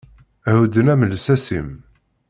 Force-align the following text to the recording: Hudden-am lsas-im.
Hudden-am 0.51 1.01
lsas-im. 1.11 1.69